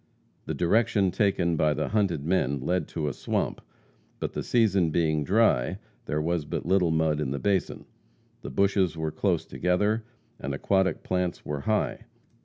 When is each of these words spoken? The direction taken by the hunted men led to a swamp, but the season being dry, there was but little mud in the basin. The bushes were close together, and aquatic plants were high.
The 0.45 0.55
direction 0.55 1.11
taken 1.11 1.55
by 1.55 1.75
the 1.75 1.89
hunted 1.89 2.25
men 2.25 2.59
led 2.59 2.87
to 2.87 3.07
a 3.07 3.13
swamp, 3.13 3.61
but 4.19 4.33
the 4.33 4.41
season 4.41 4.89
being 4.89 5.23
dry, 5.23 5.77
there 6.05 6.19
was 6.19 6.43
but 6.43 6.65
little 6.65 6.89
mud 6.89 7.19
in 7.21 7.29
the 7.29 7.37
basin. 7.37 7.85
The 8.41 8.49
bushes 8.49 8.97
were 8.97 9.11
close 9.11 9.45
together, 9.45 10.03
and 10.39 10.55
aquatic 10.55 11.03
plants 11.03 11.45
were 11.45 11.59
high. 11.59 12.05